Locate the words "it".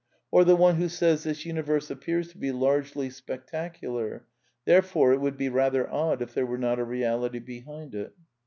5.13-5.21, 7.93-8.11